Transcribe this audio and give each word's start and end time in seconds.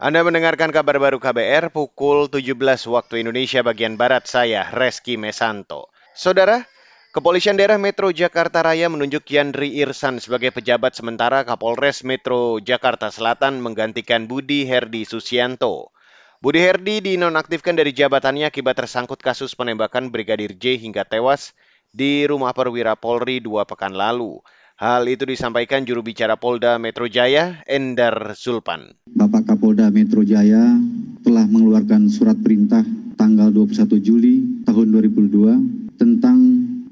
Anda 0.00 0.24
mendengarkan 0.24 0.72
kabar 0.72 0.96
baru 0.96 1.20
KBR 1.20 1.76
pukul 1.76 2.32
17 2.32 2.56
waktu 2.88 3.20
Indonesia 3.20 3.60
bagian 3.60 4.00
Barat 4.00 4.24
saya, 4.24 4.64
Reski 4.72 5.20
Mesanto. 5.20 5.92
Saudara, 6.16 6.64
Kepolisian 7.12 7.60
Daerah 7.60 7.76
Metro 7.76 8.08
Jakarta 8.08 8.64
Raya 8.64 8.88
menunjuk 8.88 9.28
Yandri 9.28 9.76
Irsan 9.76 10.16
sebagai 10.16 10.56
pejabat 10.56 10.96
sementara 10.96 11.44
Kapolres 11.44 12.00
Metro 12.00 12.64
Jakarta 12.64 13.12
Selatan 13.12 13.60
menggantikan 13.60 14.24
Budi 14.24 14.64
Herdi 14.64 15.04
Susianto. 15.04 15.92
Budi 16.40 16.64
Herdi 16.64 17.04
dinonaktifkan 17.04 17.76
dari 17.76 17.92
jabatannya 17.92 18.48
akibat 18.48 18.80
tersangkut 18.80 19.20
kasus 19.20 19.52
penembakan 19.52 20.08
Brigadir 20.08 20.56
J 20.56 20.80
hingga 20.80 21.04
tewas 21.04 21.52
di 21.92 22.24
rumah 22.24 22.56
perwira 22.56 22.96
Polri 22.96 23.44
dua 23.44 23.68
pekan 23.68 23.92
lalu. 23.92 24.40
Hal 24.80 25.04
itu 25.12 25.28
disampaikan 25.28 25.84
juru 25.84 26.00
bicara 26.00 26.40
Polda 26.40 26.80
Metro 26.80 27.04
Jaya, 27.04 27.60
Endar 27.68 28.32
Zulpan. 28.32 28.96
Bapak 29.12 29.52
Kapolda 29.52 29.92
Metro 29.92 30.24
Jaya 30.24 30.72
telah 31.20 31.44
mengeluarkan 31.44 32.08
surat 32.08 32.40
perintah 32.40 32.80
tanggal 33.12 33.52
21 33.52 33.76
Juli 34.00 34.64
tahun 34.64 34.88
2002 34.88 36.00
tentang 36.00 36.38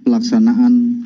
pelaksanaan 0.04 1.00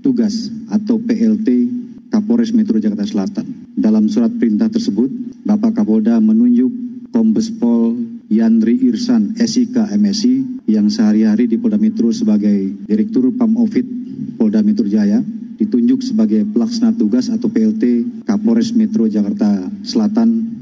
tugas 0.00 0.48
atau 0.72 0.96
PLT 1.04 1.68
Kapolres 2.08 2.56
Metro 2.56 2.80
Jakarta 2.80 3.04
Selatan. 3.04 3.68
Dalam 3.76 4.08
surat 4.08 4.32
perintah 4.32 4.72
tersebut, 4.72 5.12
Bapak 5.44 5.84
Kapolda 5.84 6.16
menunjuk 6.16 6.72
Kombes 7.12 7.52
Pol 7.52 7.92
Yandri 8.32 8.80
Irsan 8.88 9.36
SIK 9.36 10.00
MSI 10.00 10.64
yang 10.64 10.88
sehari-hari 10.88 11.44
di 11.44 11.60
Polda 11.60 11.76
Metro 11.76 12.08
sebagai 12.08 12.88
Direktur 12.88 13.28
Pam 13.36 13.52
Ofit 13.60 13.84
Polda 14.40 14.64
Metro 14.64 14.88
Jaya 14.88 15.20
ditunjuk 15.72 16.04
sebagai 16.04 16.44
pelaksana 16.52 16.92
tugas 16.92 17.32
atau 17.32 17.48
PLT 17.48 18.04
Kapolres 18.28 18.76
Metro 18.76 19.08
Jakarta 19.08 19.72
Selatan. 19.88 20.52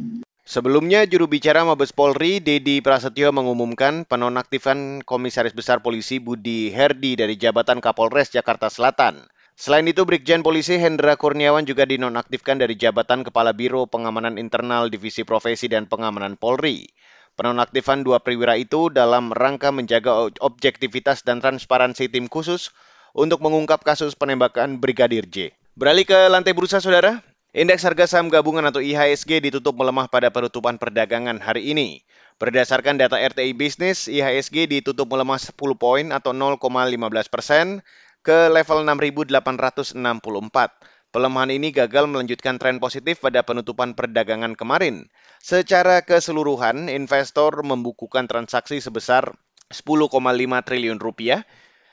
Sebelumnya, 0.46 1.02
juru 1.02 1.26
bicara 1.26 1.66
Mabes 1.66 1.90
Polri, 1.90 2.38
Dedi 2.38 2.78
Prasetyo 2.78 3.34
mengumumkan 3.34 4.06
penonaktifan 4.06 5.02
Komisaris 5.02 5.50
Besar 5.50 5.82
Polisi 5.82 6.22
Budi 6.22 6.70
Herdi 6.70 7.18
dari 7.18 7.34
jabatan 7.34 7.82
Kapolres 7.82 8.30
Jakarta 8.30 8.70
Selatan. 8.70 9.26
Selain 9.58 9.82
itu, 9.90 10.06
Brigjen 10.06 10.46
Polisi 10.46 10.78
Hendra 10.78 11.18
Kurniawan 11.18 11.66
juga 11.66 11.90
dinonaktifkan 11.90 12.62
dari 12.62 12.78
jabatan 12.78 13.26
Kepala 13.26 13.50
Biro 13.50 13.90
Pengamanan 13.90 14.38
Internal 14.38 14.94
Divisi 14.94 15.26
Profesi 15.26 15.66
dan 15.66 15.90
Pengamanan 15.90 16.38
Polri. 16.38 16.86
Penonaktifan 17.34 18.06
dua 18.06 18.22
perwira 18.22 18.54
itu 18.54 18.94
dalam 18.94 19.34
rangka 19.34 19.74
menjaga 19.74 20.30
objektivitas 20.38 21.26
dan 21.26 21.42
transparansi 21.42 22.06
tim 22.06 22.30
khusus 22.30 22.70
untuk 23.16 23.42
mengungkap 23.42 23.82
kasus 23.82 24.14
penembakan 24.14 24.78
Brigadir 24.78 25.26
J. 25.26 25.54
Beralih 25.74 26.04
ke 26.04 26.18
lantai 26.28 26.52
bursa, 26.52 26.78
saudara. 26.82 27.22
Indeks 27.50 27.82
harga 27.82 28.06
saham 28.06 28.30
gabungan 28.30 28.62
atau 28.62 28.78
IHSG 28.78 29.42
ditutup 29.42 29.74
melemah 29.74 30.06
pada 30.06 30.30
penutupan 30.30 30.78
perdagangan 30.78 31.42
hari 31.42 31.74
ini. 31.74 32.06
Berdasarkan 32.38 32.94
data 32.94 33.18
RTI 33.18 33.58
Bisnis, 33.58 34.06
IHSG 34.06 34.70
ditutup 34.70 35.10
melemah 35.10 35.36
10 35.36 35.58
poin 35.74 36.14
atau 36.14 36.30
0,15 36.30 36.62
persen 37.26 37.82
ke 38.22 38.48
level 38.54 38.86
6.864. 38.86 39.98
Pelemahan 41.10 41.50
ini 41.50 41.74
gagal 41.74 42.06
melanjutkan 42.06 42.54
tren 42.62 42.78
positif 42.78 43.18
pada 43.18 43.42
penutupan 43.42 43.98
perdagangan 43.98 44.54
kemarin. 44.54 45.10
Secara 45.42 46.06
keseluruhan, 46.06 46.86
investor 46.86 47.66
membukukan 47.66 48.30
transaksi 48.30 48.78
sebesar 48.78 49.34
10,5 49.74 50.06
triliun 50.62 51.02
rupiah 51.02 51.42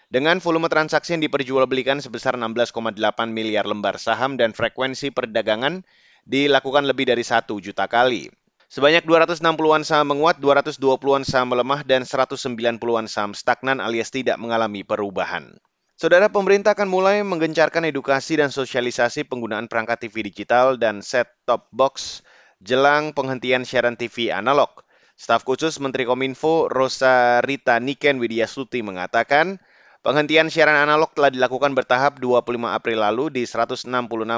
dengan 0.07 0.39
volume 0.39 0.71
transaksi 0.71 1.15
yang 1.15 1.23
diperjualbelikan 1.23 1.99
sebesar 1.99 2.39
16,8 2.39 2.95
miliar 3.27 3.67
lembar 3.67 3.99
saham 3.99 4.39
dan 4.39 4.55
frekuensi 4.55 5.11
perdagangan 5.11 5.83
dilakukan 6.23 6.87
lebih 6.87 7.11
dari 7.11 7.23
1 7.23 7.47
juta 7.59 7.87
kali. 7.87 8.31
Sebanyak 8.67 9.07
260-an 9.07 9.87
saham 9.87 10.11
menguat, 10.11 10.43
220-an 10.43 11.23
saham 11.23 11.55
melemah, 11.55 11.87
dan 11.87 12.03
190-an 12.03 13.07
saham 13.07 13.31
stagnan 13.31 13.79
alias 13.79 14.11
tidak 14.11 14.35
mengalami 14.35 14.83
perubahan. 14.83 15.55
Saudara 15.95 16.27
pemerintah 16.27 16.75
akan 16.75 16.91
mulai 16.91 17.23
menggencarkan 17.23 17.87
edukasi 17.87 18.35
dan 18.35 18.51
sosialisasi 18.51 19.23
penggunaan 19.23 19.71
perangkat 19.71 20.05
TV 20.05 20.27
digital 20.27 20.75
dan 20.75 20.99
set-top 20.99 21.71
box 21.71 22.21
jelang 22.59 23.15
penghentian 23.15 23.63
siaran 23.63 23.95
TV 23.95 24.35
analog. 24.35 24.69
Staf 25.17 25.41
khusus 25.41 25.81
Menteri 25.81 26.05
Kominfo 26.05 26.69
Rosa 26.69 27.41
Rita 27.41 27.81
Niken 27.81 28.21
Widya 28.21 28.45
Suti 28.45 28.85
mengatakan, 28.85 29.57
Penghentian 30.07 30.47
siaran 30.47 30.87
analog 30.87 31.11
telah 31.11 31.27
dilakukan 31.27 31.75
bertahap 31.75 32.23
25 32.23 32.47
April 32.63 33.03
lalu 33.03 33.27
di 33.27 33.43
166 33.43 33.91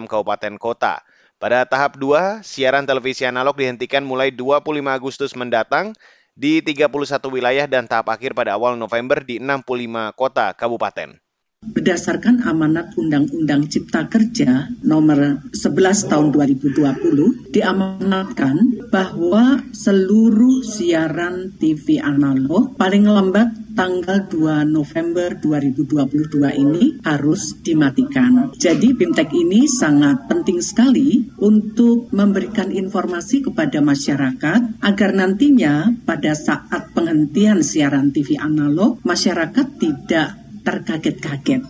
kabupaten 0.10 0.58
kota. 0.58 1.06
Pada 1.38 1.62
tahap 1.70 1.94
2, 1.94 2.42
siaran 2.42 2.90
televisi 2.90 3.22
analog 3.22 3.54
dihentikan 3.54 4.02
mulai 4.02 4.34
25 4.34 4.66
Agustus 4.90 5.38
mendatang 5.38 5.94
di 6.34 6.66
31 6.66 6.90
wilayah 7.30 7.70
dan 7.70 7.86
tahap 7.86 8.10
akhir 8.10 8.34
pada 8.34 8.58
awal 8.58 8.82
November 8.82 9.22
di 9.22 9.38
65 9.38 10.10
kota 10.18 10.58
kabupaten. 10.58 11.22
Berdasarkan 11.60 12.48
amanat 12.48 12.96
Undang-Undang 12.96 13.68
Cipta 13.68 14.08
Kerja 14.08 14.72
nomor 14.80 15.44
11 15.52 16.08
tahun 16.08 16.32
2020 16.32 17.52
diamanatkan 17.52 18.88
bahwa 18.88 19.60
seluruh 19.76 20.64
siaran 20.64 21.52
TV 21.60 22.00
analog 22.00 22.80
paling 22.80 23.04
lambat 23.04 23.52
tanggal 23.76 24.28
2 24.32 24.72
November 24.72 25.36
2022 25.36 26.64
ini 26.64 27.00
harus 27.04 27.60
dimatikan. 27.60 28.56
Jadi 28.56 28.96
BIMTEK 28.96 29.30
ini 29.36 29.68
sangat 29.68 30.32
penting 30.32 30.64
sekali 30.64 31.28
untuk 31.44 32.08
memberikan 32.16 32.72
informasi 32.72 33.44
kepada 33.44 33.84
masyarakat 33.84 34.80
agar 34.80 35.10
nantinya 35.12 35.92
pada 36.08 36.32
saat 36.36 36.96
penghentian 36.96 37.64
siaran 37.64 38.16
TV 38.16 38.40
analog 38.40 39.00
masyarakat 39.04 39.68
tidak 39.76 40.39
terkaget-kaget. 40.64 41.64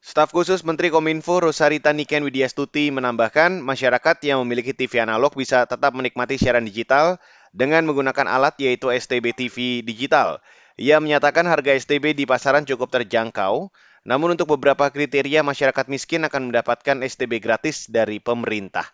Staf 0.00 0.32
khusus 0.32 0.64
Menteri 0.64 0.88
Kominfo 0.88 1.44
Rosarita 1.44 1.92
Niken 1.92 2.24
Widyastuti 2.24 2.88
menambahkan 2.88 3.60
masyarakat 3.60 4.16
yang 4.24 4.40
memiliki 4.42 4.72
TV 4.72 5.04
analog 5.04 5.36
bisa 5.36 5.68
tetap 5.68 5.92
menikmati 5.92 6.40
siaran 6.40 6.64
digital 6.64 7.20
dengan 7.52 7.84
menggunakan 7.84 8.26
alat 8.26 8.56
yaitu 8.58 8.88
STB 8.88 9.36
TV 9.36 9.84
digital. 9.84 10.40
Ia 10.80 10.96
menyatakan 11.04 11.44
harga 11.44 11.76
STB 11.76 12.16
di 12.16 12.24
pasaran 12.24 12.64
cukup 12.64 12.88
terjangkau, 12.88 13.68
namun 14.08 14.32
untuk 14.32 14.56
beberapa 14.56 14.88
kriteria 14.88 15.44
masyarakat 15.44 15.86
miskin 15.92 16.24
akan 16.24 16.48
mendapatkan 16.48 17.04
STB 17.04 17.36
gratis 17.36 17.84
dari 17.84 18.16
pemerintah. 18.16 18.88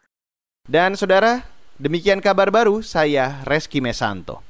Dan 0.67 0.99
saudara, 0.99 1.47
demikian 1.79 2.19
kabar 2.19 2.51
baru 2.51 2.83
saya 2.83 3.47
Reski 3.47 3.79
Mesanto. 3.79 4.43